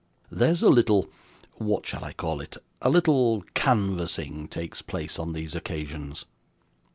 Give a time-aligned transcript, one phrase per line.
[0.31, 1.11] There's a little
[1.59, 2.57] what shall I call it?
[2.81, 6.25] a little canvassing takes place on these occasions.